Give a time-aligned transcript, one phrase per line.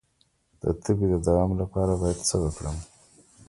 [0.61, 2.77] د تبې د دوام لپاره باید څه وکړم؟